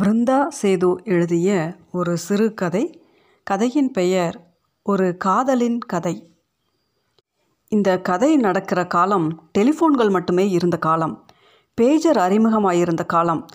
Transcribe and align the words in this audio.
பிருந்தா 0.00 0.46
சேது 0.62 1.02
எழுதிய 1.04 1.76
ஒரு 1.92 2.16
சிறுகதை 2.16 3.02
கதையின் 3.42 3.90
பெயர் 3.90 4.54
ஒரு 4.82 5.16
காதலின் 5.16 5.78
கதை. 5.78 6.30
இந்த 7.68 8.00
கதை 8.00 8.36
நடக்கிற 8.36 8.86
காலம் 8.86 9.50
டெலிஃபோன்கள் 9.58 10.10
மட்டுமே 10.10 10.50
இருந்த 10.50 10.76
காலம். 10.76 11.26
பேஜர் 11.74 12.16
அறிமுகமாயிருந்த 12.16 13.06
காலம். 13.06 13.46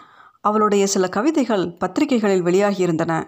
அவளுடைய 0.42 0.88
சில 0.88 1.10
கவிதைகள் 1.10 1.72
பத்திரிகைகளில் 1.72 2.44
வெளியாகியிருந்தன. 2.44 3.24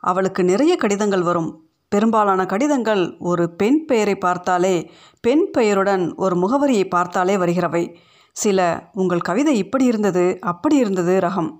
அவளுக்கு 0.00 0.44
நிறைய 0.44 0.76
கடிதங்கள் 0.76 1.22
வரும். 1.22 1.68
பெரும்பாலான 1.88 2.46
கடிதங்கள் 2.46 3.16
ஒரு 3.18 3.50
பெண் 3.50 3.84
பெயரை 3.84 4.16
பார்த்தாலே 4.16 4.90
பெண் 5.20 5.50
பெயருடன் 5.50 6.14
ஒரு 6.14 6.36
முகவரியை 6.36 6.88
பார்த்தாலே 6.88 7.36
வருகிறவை. 7.36 7.94
சில 8.32 8.88
உங்கள் 8.92 9.20
கவிதை 9.20 9.58
இப்படி 9.58 9.84
இருந்தது 9.84 10.38
அப்படி 10.40 10.76
இருந்தது 10.76 11.18
ரகம். 11.18 11.56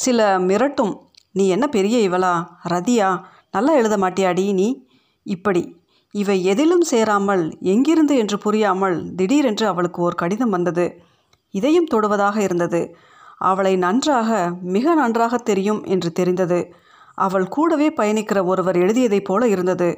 சில 0.00 0.38
மிரட்டும். 0.38 0.92
நீ 1.32 1.48
என்ன 1.48 1.66
பெரிய 1.68 2.10
இவளா? 2.10 2.46
ரதியா? 2.68 3.08
நல்லா 3.52 3.72
எழுத 3.72 3.96
மாட்டியாடி 3.96 4.52
நீ? 4.52 4.68
இப்படி. 5.26 5.62
இவை 6.14 6.44
எதிலும் 6.44 6.80
சேராமல் 6.80 7.58
எங்கிருந்து 7.60 8.16
என்று 8.16 8.38
புரியாமல் 8.38 9.14
திடீரென்று 9.14 9.66
அவளுக்கு 9.66 10.02
ஒரு 10.02 10.14
கடிதம் 10.14 10.50
வந்தது. 10.50 11.02
இதயம் 11.50 11.88
தொடுவதாக 11.94 12.36
இருந்தது. 12.36 12.96
அவளை 13.36 13.76
நன்றாக 13.76 14.30
மிக 14.62 14.94
நன்றாக 14.94 15.36
தெரியும் 15.36 15.84
என்று 15.84 16.12
தெரிந்தது. 16.12 16.74
அவள் 17.14 17.48
கூடவே 17.48 17.88
பயணிக்கிற 17.90 18.44
ஒருவர் 18.44 18.76
எழுதியதைப் 18.76 19.24
போல 19.24 19.48
இருந்தது. 19.48 19.88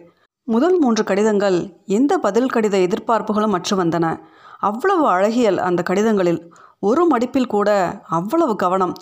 முதல் 0.48 0.78
மூன்று 0.78 1.04
கடிதங்கள் 1.04 1.58
எந்த 1.86 2.18
பதில் 2.18 2.52
கடித 2.54 2.76
எதிர்பார்ப்புகளும் 2.86 3.52
அற்று 3.52 3.84
வந்தன. 3.84 4.06
அவ்வளவு 4.58 5.04
அழகியல் 5.08 5.58
அந்த 5.58 5.82
கடிதங்களில். 5.90 6.40
ஒரு 6.78 7.06
மடிப்பில் 7.06 7.46
கூட 7.46 7.68
அவ்வளவு 8.08 8.56
கவனம். 8.56 8.94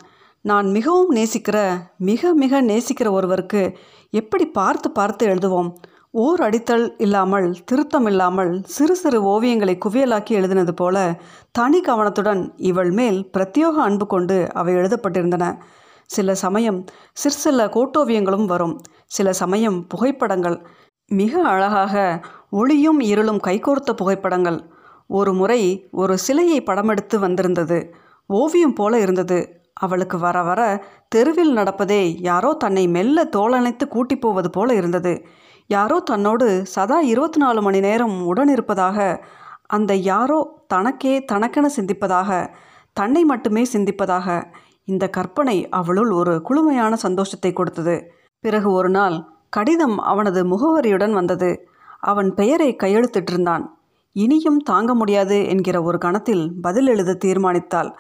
நான் 0.43 0.71
மிகவும் 0.71 1.15
நேசிக்கிற 1.15 1.77
மிக 1.97 2.35
மிக 2.35 2.63
நேசிக்கிற 2.63 3.11
ஒருவருக்கு 3.11 3.77
எப்படி 4.11 4.47
பார்த்து 4.47 4.91
பார்த்து 4.91 5.29
எழுதுவோம்? 5.29 5.75
ஓர் 6.11 6.41
அடித்தல் 6.41 6.95
இல்லாமல் 6.99 7.57
திருத்தம் 7.65 8.07
இல்லாமல் 8.07 8.63
சிறு 8.65 8.97
சிறு 8.97 9.23
ஓவியங்களை 9.23 9.79
குவியலாக்கி 9.85 10.31
எழுதினது 10.31 10.71
போல 10.71 11.21
தனி 11.53 11.81
கவனத்துடன் 11.81 12.53
இவள் 12.57 12.91
மேல் 12.91 13.31
பிரத்யோக 13.37 13.73
அன்பு 13.73 14.07
கொண்டு 14.07 14.53
அவை 14.53 14.75
எழுதப்பட்டிருந்தன. 14.75 15.59
சில 16.07 16.35
சமயம் 16.35 16.85
சிற்சில 17.13 17.67
கோட்டோவியங்களும் 17.67 18.45
வரும். 18.45 18.81
சில 19.07 19.33
சமயம் 19.33 19.87
புகைப்படங்கள். 19.87 20.67
மிக 21.07 21.43
அழகாக 21.43 22.21
ஒளியும் 22.51 23.01
இருளும் 23.01 23.41
கைகோர்த்த 23.41 23.93
புகைப்படங்கள். 23.93 24.71
ஒரு 25.07 25.35
முறை 25.35 25.89
ஒரு 25.91 26.19
சிலையை 26.19 26.63
படமெடுத்து 26.63 27.19
வந்திருந்தது. 27.19 27.95
ஓவியம் 28.27 28.73
போல 28.73 29.01
இருந்தது. 29.01 29.60
அவளுக்கு 29.75 30.19
வர 30.19 30.43
வர 30.43 30.85
தெருவில் 31.09 31.57
நடப்பதே 31.57 32.17
யாரோ 32.21 32.55
தன்னை 32.55 32.89
மெல்ல 32.89 33.25
தோலணைத்து 33.25 33.89
கூட்டி 33.89 34.17
போவது 34.17 34.51
போல 34.51 34.75
இருந்தது. 34.75 35.25
யாரோ 35.67 36.01
தன்னோடு 36.01 36.67
சதா 36.67 37.01
இருபத்தி 37.01 37.39
நாலு 37.39 37.63
மணி 37.63 37.81
நேரம் 37.81 38.27
உடன் 38.27 38.49
இருப்பதாக 38.49 39.25
அந்த 39.67 39.95
யாரோ 39.95 40.65
தனக்கே 40.67 41.25
தனக்கென 41.33 41.71
சிந்திப்பதாக 41.77 42.49
தன்னை 42.93 43.25
மட்டுமே 43.25 43.67
சிந்திப்பதாக 43.73 44.43
இந்த 44.85 45.09
கற்பனை 45.09 45.69
அவளுள் 45.69 46.11
ஒரு 46.11 46.43
குளுமையான 46.49 46.93
சந்தோஷத்தை 46.93 47.53
கொடுத்தது. 47.53 48.13
பிறகு 48.41 48.73
ஒரு 48.73 48.91
நாள் 48.91 49.25
கடிதம் 49.49 49.99
அவனது 49.99 50.45
முகவரியுடன் 50.45 51.13
வந்தது. 51.13 51.69
அவன் 52.01 52.35
பெயரை 52.35 52.77
கையெழுத்திட்டிருந்தான். 52.83 53.65
இனியும் 54.13 54.59
தாங்க 54.59 54.95
முடியாது 54.95 55.49
என்கிற 55.49 55.83
ஒரு 55.83 55.99
கணத்தில் 55.99 56.53
பதில் 56.61 56.87
எழுத 56.87 57.19
தீர்மானித்தாள். 57.25 57.91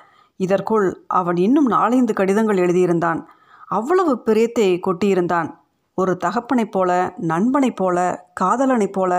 இதற்குள் 0.41 1.05
அவன் 1.06 1.36
இன்னும் 1.36 1.66
நாலைந்து 1.66 2.14
கடிதங்கள் 2.14 2.56
எழுதியிருந்தான். 2.56 3.20
அவ்வளவு 3.66 4.22
பிரியத்தை 4.27 4.80
கொட்டியிருந்தான். 4.86 5.48
ஒரு 5.94 6.16
தகப்பனைப் 6.16 6.72
போல 6.72 7.14
நண்பனைப் 7.16 7.77
போல 7.77 8.27
காதலனைப் 8.41 8.92
போல 8.92 9.12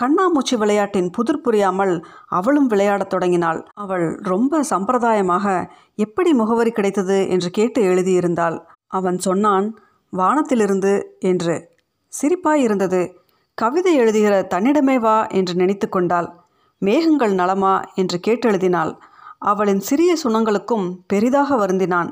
கண்ணாமூச்சி 0.00 0.56
விளையாட்டின் 0.56 1.10
புதிர் 1.10 1.40
புரியாமல் 1.40 2.06
அவளும் 2.28 2.66
விளையாடத் 2.66 3.10
தொடங்கினாள். 3.10 3.60
அவள் 3.74 4.14
ரொம்ப 4.22 4.62
சம்பிரதாயமாக 4.70 5.68
எப்படி 5.96 6.32
முகவரி 6.32 6.70
கிடைத்தது? 6.70 7.28
என்று 7.28 7.50
கேட்டு 7.50 7.82
எழுதியிருந்தாள். 7.82 8.56
அவன் 8.86 9.18
சொன்னான் 9.18 9.66
வானத்திலிருந்து 10.10 11.16
என்று. 11.20 11.56
சிரிப்பாய் 12.12 12.62
இருந்தது. 12.66 13.02
கவிதை 13.54 13.94
எழுதுகிற 13.94 14.46
தன்னிடமே 14.54 14.96
வா 14.96 15.26
என்று 15.26 15.54
நினைத்து 15.54 15.88
கொண்டாள். 15.88 16.28
மேகங்கள் 16.78 17.34
நலமா? 17.34 17.82
என்று 17.94 18.20
கேட்டெழுதினாள். 18.26 18.92
அவளின் 19.44 19.80
சிறிய 19.80 20.16
சுணங்களுக்கும் 20.24 20.86
பெரிதாக 21.06 21.56
வருந்தினான். 21.56 22.10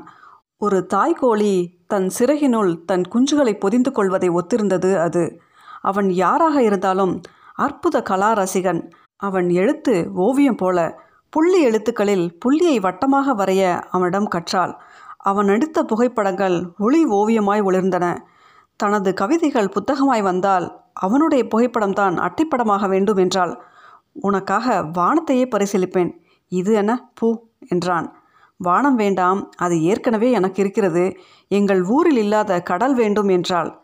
ஒரு 0.57 0.87
தாய்கோழி 0.93 1.53
தன் 1.87 2.09
சிறகினுள் 2.19 2.85
தன் 2.85 3.05
குஞ்சுகளை 3.13 3.59
பொதிந்து 3.59 3.91
கொள்வதை 3.91 4.29
ஒத்திருந்தது 4.29 4.97
அது. 4.97 5.23
அவன் 5.81 6.09
யாராக 6.09 6.63
இருந்தாலும் 6.63 7.21
அற்புத 7.55 8.01
கலா 8.01 8.33
ரசிகன் 8.33 8.81
அவன் 9.15 9.49
எழுத்து 9.49 10.09
ஓவியம் 10.13 10.55
போல 10.55 10.77
புள்ளி 11.29 11.61
எழுத்துக்களில் 11.61 12.37
புள்ளியை 12.39 12.77
வட்டமாக 12.79 13.33
வரைய 13.35 13.81
அவனிடம் 13.89 14.29
கற்றாள். 14.29 14.73
அவன் 15.17 15.47
எடுத்த 15.47 15.83
புகைப்படங்கள் 15.83 16.57
ஒளி 16.77 17.05
ஓவியமாய் 17.05 17.61
ஒளிர்ந்தன. 17.61 18.05
தனது 18.75 19.13
கவிதைகள் 19.13 19.69
புத்தகமாய் 19.69 20.21
வந்தால் 20.21 20.65
அவனுடைய 20.93 21.47
புகைப்படம்தான் 21.55 22.15
அட்டைப்படமாக 22.17 22.89
வேண்டும் 22.89 23.17
என்றாள். 23.17 23.53
உனக்காக 24.13 24.65
வானத்தையே 24.97 25.45
பரிசீலிப்பேன். 25.45 26.11
இது 26.53 26.73
என்ன? 26.73 27.11
பூ 27.13 27.39
என்றான். 27.67 28.07
வானம் 28.57 28.95
வேண்டாம் 28.95 29.51
அது 29.57 29.81
ஏற்கனவே 29.83 30.31
எனக்கு 30.31 30.61
இருக்கிறது. 30.61 31.17
எங்கள் 31.47 31.83
ஊரில் 31.83 32.17
இல்லாத 32.17 32.61
கடல் 32.61 32.95
வேண்டும் 32.95 33.27
என்றாள். 33.27 33.81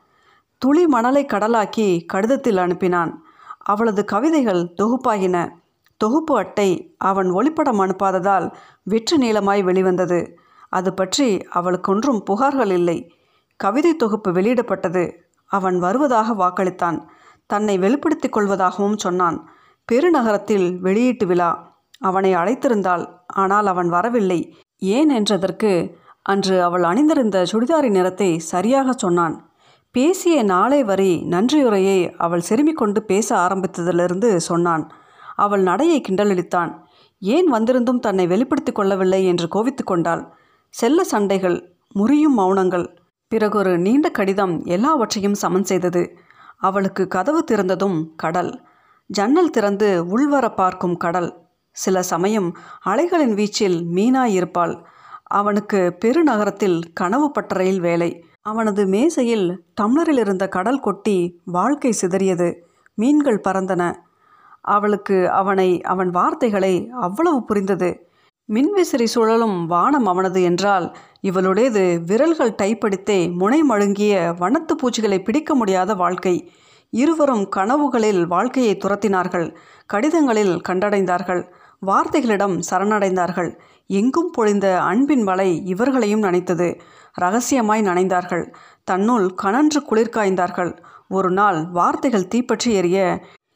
துளி 0.57 0.87
மணலை 0.87 1.25
கடலாக்கி 1.25 2.05
கடிதத்தில் 2.05 2.55
அனுப்பினான். 2.55 3.11
அவளது 3.59 4.05
கவிதைகள் 4.05 4.61
தொகுப்பாகின. 4.81 5.49
தொகுப்பு 5.97 6.37
அட்டை 6.37 6.95
அவன் 6.97 7.31
ஒளிப்படம் 7.31 7.79
அனுப்பாததால் 7.79 8.53
வெற்று 8.83 9.17
நீளமாய் 9.17 9.63
வெளிவந்தது. 9.63 10.37
அது 10.69 10.93
பற்றி 10.93 11.37
அவளுக்கொன்றும் 11.55 12.23
புகார்கள் 12.29 12.71
இல்லை. 12.71 13.13
கவிதை 13.55 13.95
தொகுப்பு 13.95 14.31
வெளியிடப்பட்டது. 14.31 15.03
அவன் 15.45 15.79
வருவதாக 15.79 16.33
வாக்களித்தான். 16.33 17.07
தன்னை 17.45 17.77
வெளிப்படுத்திக் 17.77 18.37
கொள்வதாகவும் 18.37 18.97
சொன்னான். 18.97 19.49
பெருநகரத்தில் 19.91 20.77
வெளியீட்டு 20.79 21.25
விழா. 21.25 21.68
அவனை 22.01 22.33
அழைத்திருந்தாள். 22.33 23.05
ஆனால் 23.27 23.65
அவன் 23.65 23.89
வரவில்லை. 23.89 24.55
ஏன்? 24.77 25.11
என்றதற்கு 25.11 25.93
அன்று 26.21 26.63
அவள் 26.63 26.83
அணிந்திருந்த 26.83 27.45
சுடிதாரின் 27.51 27.91
நிறத்தை 27.91 28.39
சரியாக 28.39 28.91
சொன்னான். 28.91 29.51
பேசிய 29.91 30.43
நாளை 30.43 30.83
வரை 30.83 31.23
நன்றியுரையை 31.29 32.15
அவள் 32.17 32.43
செருமிக் 32.49 32.77
கொண்டு 32.77 33.03
பேச 33.03 33.35
ஆரம்பித்ததிலிருந்து 33.35 34.35
சொன்னான். 34.35 34.91
அவள் 35.35 35.61
நடையை 35.61 36.01
கிண்டலளித்தான் 36.09 36.71
ஏன் 37.19 37.45
வந்திருந்தும் 37.45 37.99
தன்னை 37.99 38.27
வெளிப்படுத்திக் 38.27 38.75
கொள்ளவில்லை? 38.75 39.25
என்று 39.25 39.47
கோவித்து 39.55 39.83
கொண்டாள். 39.83 40.33
செல்ல 40.69 41.03
சண்டைகள் 41.03 41.75
முறியும் 41.93 42.37
மௌனங்கள் 42.37 42.85
பிறகொரு 43.27 43.77
நீண்ட 43.77 44.09
கடிதம் 44.09 44.65
எல்லாவற்றையும் 44.65 45.33
சமன் 45.33 45.63
செய்தது. 45.63 46.17
அவளுக்கு 46.57 47.07
கதவு 47.07 47.43
திறந்ததும் 47.51 48.07
கடல். 48.15 48.61
ஜன்னல் 49.05 49.49
திறந்து 49.49 50.05
உள்வர 50.09 50.55
பார்க்கும் 50.55 50.97
கடல். 50.97 51.48
சில 51.71 52.01
சமயம் 52.01 52.57
அலைகளின் 52.85 53.33
வீச்சில் 53.33 53.77
மீனாயிருப்பாள். 53.95 54.83
அவனுக்கு 55.23 55.97
பெருநகரத்தில் 56.05 56.81
கனவு 56.93 57.31
பட்டறையில் 57.31 57.79
வேலை. 57.79 58.25
அவனது 58.41 58.85
மேசையில் 58.85 59.63
டம்ளரில் 59.81 60.17
இருந்த 60.17 60.47
கடல் 60.47 60.79
கொட்டி 60.79 61.39
வாழ்க்கை 61.45 61.93
சிதறியது. 62.01 62.53
மீன்கள் 62.93 63.41
பறந்தன. 63.47 63.93
அவளுக்கு 64.61 65.31
அவனை 65.31 65.81
அவன் 65.81 66.09
வார்த்தைகளை 66.09 66.89
அவ்வளவு 67.01 67.43
புரிந்தது. 67.43 68.07
மின்விசிறி 68.49 69.03
சுழலும் 69.03 69.65
வானம் 69.65 70.05
அவனது 70.05 70.43
என்றால் 70.43 70.95
இவளுடையது 71.23 72.03
விரல்கள் 72.03 72.55
டைப்படித்தே 72.61 73.33
முனை 73.33 73.61
மழுங்கிய 73.61 74.33
வனத்து 74.33 74.75
பூச்சிகளை 74.75 75.23
பிடிக்க 75.23 75.55
முடியாத 75.55 75.93
வாழ்க்கை. 75.93 76.51
இருவரும் 76.89 77.49
கனவுகளில் 77.55 78.27
வாழ்க்கையை 78.27 78.77
துரத்தினார்கள். 78.77 79.55
கடிதங்களில் 79.85 80.61
கண்டடைந்தார்கள். 80.69 81.51
வார்த்தைகளிடம் 81.81 82.55
சரணடைந்தார்கள். 82.69 83.51
எங்கும் 83.89 84.31
பொழிந்த 84.37 84.67
அன்பின் 84.81 85.23
வலை 85.23 85.49
இவர்களையும் 85.65 86.23
நனைத்தது. 86.23 86.67
ரகசியமாய் 87.19 87.81
நனைந்தார்கள். 87.81 88.45
தன்னுள் 88.83 89.27
கனன்று 89.33 89.79
குளிர்காய்ந்தார்கள் 89.81 90.71
ஒரு 91.07 91.29
நாள் 91.31 91.59
வார்த்தைகள் 91.71 92.27
தீப்பற்றி 92.27 92.71
எறிய 92.79 92.97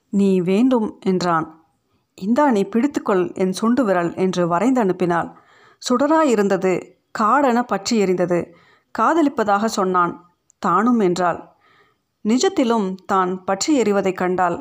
நீ 0.09 0.41
வேண்டும் 0.41 0.87
என்றான். 0.99 1.47
இந்தா 2.17 2.45
நீ 2.51 2.61
பிடித்துக்கொள் 2.63 3.23
என் 3.33 3.51
சுண்டு 3.51 3.83
விரல் 3.83 4.11
என்று 4.15 4.43
வரைந்து 4.47 4.81
அனுப்பினாள். 4.83 5.29
சுடராயிருந்தது. 5.81 6.73
காடென 7.19 7.59
பற்றி 7.63 7.95
எறிந்தது 8.03 8.39
காதலிப்பதாக 8.95 9.65
சொன்னான். 9.65 10.13
தானும் 10.61 10.99
என்றாள். 10.99 11.39
நிஜத்திலும் 12.25 12.87
தான் 13.05 13.31
பற்றி 13.43 13.71
எறிவதைக் 13.81 14.19
கண்டாள் 14.21 14.57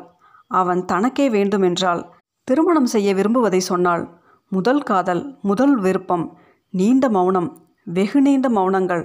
அவன் 0.51 0.81
தனக்கே 0.85 1.25
வேண்டுமென்றாள் 1.29 2.01
திருமணம் 2.47 2.85
செய்ய 2.85 3.09
விரும்புவதை 3.15 3.57
சொன்னாள் 3.57 4.03
முதல் 4.51 4.81
காதல் 4.83 5.21
முதல் 5.41 5.75
விருப்பம் 5.75 6.25
நீண்ட 6.73 7.09
மௌனம் 7.09 7.49
வெகு 7.87 8.21
நீண்ட 8.21 8.47
மௌனங்கள் 8.49 9.03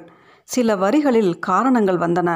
சில 0.48 0.76
வரிகளில் 0.76 1.32
காரணங்கள் 1.38 1.96
வந்தன. 1.96 2.30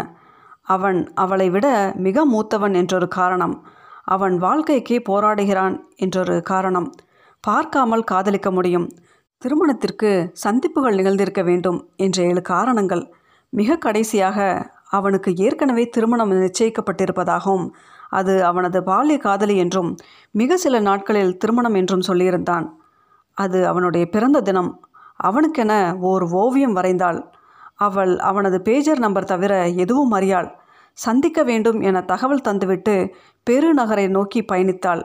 அவன் 0.67 0.99
அவளை 1.15 1.51
விட 1.51 1.67
மிக 1.97 2.27
மூத்தவன் 2.27 2.75
என்றொரு 2.75 3.09
காரணம். 3.09 3.55
அவன் 4.05 4.37
வாழ்க்கைக்கே 4.39 4.99
போராடுகிறான் 5.09 5.75
என்றொரு 5.97 6.37
காரணம். 6.43 6.89
பார்க்காமல் 7.41 8.05
காதலிக்க 8.05 8.51
முடியும். 8.51 8.87
திருமணத்திற்கு 9.43 10.11
சந்திப்புகள் 10.33 10.95
நிகழ்ந்திருக்க 10.95 11.43
வேண்டும் 11.45 11.79
என்ற 11.97 12.23
ஏழு 12.23 12.43
காரணங்கள். 12.43 13.05
மிக 13.53 13.77
கடைசியாக 13.77 14.39
அவனுக்கு 14.93 15.35
ஏற்கனவே 15.35 15.89
திருமணம் 15.89 16.33
நிச்சயிக்கப்பட்டிருப்பதாகவும் 16.33 17.71
அது 18.09 18.45
அவனது 18.45 18.81
பால்ய 18.81 19.19
காதலி 19.19 19.57
என்றும் 19.57 19.97
மிக 20.31 20.57
சில 20.57 20.81
நாட்களில் 20.81 21.37
திருமணம் 21.37 21.75
என்றும் 21.75 22.07
சொல்லியிருந்தான். 22.09 22.67
அது 23.33 23.67
அவனுடைய 23.67 24.07
பிறந்த 24.07 24.41
தினம். 24.41 24.87
அவனுக்கென 25.17 25.97
ஓர் 26.01 26.23
ஓவியம் 26.23 26.77
வரைந்தாள். 26.77 27.25
அவள் 27.75 28.19
அவனது 28.19 28.61
பேஜர் 28.61 28.99
நம்பர் 28.99 29.25
தவிர 29.25 29.69
எதுவும் 29.69 30.11
அறியாள். 30.11 30.61
சந்திக்க 30.93 31.43
வேண்டும் 31.43 31.81
என 31.81 32.01
தகவல் 32.01 32.47
தந்துவிட்டு 32.49 33.09
பெருநகரை 33.51 34.09
நோக்கி 34.09 34.41
பயணித்தாள். 34.43 35.03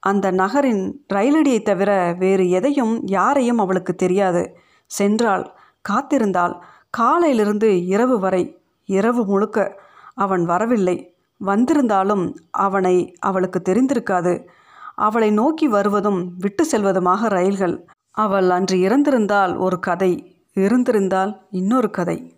அந்த 0.00 0.30
நகரின் 0.30 0.82
ரயிலடியை 1.14 1.62
தவிர 1.62 2.14
வேறு 2.18 2.50
எதையும் 2.50 3.06
யாரையும் 3.06 3.58
அவளுக்கு 3.58 3.94
தெரியாது. 3.94 4.56
சென்றாள். 4.98 5.44
காத்திருந்தாள். 5.88 6.54
காலையிலிருந்து 6.90 7.86
இரவு 7.86 8.18
வரை 8.18 8.57
இரவு 8.88 9.24
முழுக்க 9.24 9.80
அவன் 10.14 10.44
வரவில்லை. 10.44 11.14
வந்திருந்தாலும் 11.38 12.36
அவனை 12.50 13.14
அவளுக்கு 13.18 13.62
தெரிந்திருக்காது. 13.64 14.46
அவளை 14.94 15.30
நோக்கி 15.30 15.68
வருவதும் 15.68 16.36
விட்டு 16.38 16.64
செல்வதுமாக 16.72 17.28
ரயில்கள். 17.28 17.86
அவள் 18.10 18.50
அன்று 18.50 18.76
இறந்திருந்தால் 18.76 19.58
ஒரு 19.58 19.78
கதை 19.78 20.12
இருந்திருந்தால் 20.52 21.46
இன்னொரு 21.50 21.90
கதை. 21.90 22.37